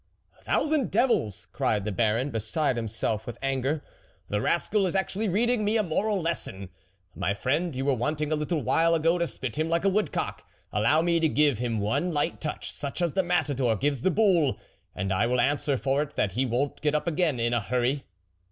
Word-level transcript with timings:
"Thousand 0.47 0.89
devils! 0.89 1.45
cried 1.53 1.85
the 1.85 1.91
Baron, 1.91 2.31
beside 2.31 2.75
himself 2.75 3.27
with 3.27 3.37
anger," 3.39 3.83
the 4.29 4.41
rascal 4.41 4.87
is 4.87 4.95
actually 4.95 5.29
reading 5.29 5.63
me 5.63 5.77
a 5.77 5.83
moral 5.83 6.19
lesson! 6.19 6.69
My 7.15 7.35
friend, 7.35 7.75
you 7.75 7.85
were 7.85 7.93
wanting 7.93 8.31
a 8.31 8.35
little 8.35 8.63
while 8.63 8.95
ago 8.95 9.19
to 9.19 9.27
spit 9.27 9.59
him 9.59 9.69
like 9.69 9.85
a 9.85 9.89
woodcock, 9.89 10.43
allow 10.73 11.03
me 11.03 11.19
to 11.19 11.29
give 11.29 11.59
him 11.59 11.79
one 11.79 12.11
light 12.11 12.41
touch, 12.41 12.71
such 12.71 12.99
as 12.99 13.13
the 13.13 13.21
matador 13.21 13.75
gives 13.75 14.01
the 14.01 14.09
bull, 14.09 14.57
and 14.95 15.13
I 15.13 15.27
will 15.27 15.39
an 15.39 15.57
swer 15.57 15.79
for 15.79 16.01
it, 16.01 16.15
that 16.15 16.31
he 16.31 16.47
won't 16.47 16.81
get 16.81 16.95
up 16.95 17.05
again 17.05 17.39
in 17.39 17.53
a 17.53 17.61
hurry. 17.61 18.05